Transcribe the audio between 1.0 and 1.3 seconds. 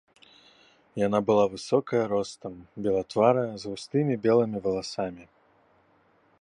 Яна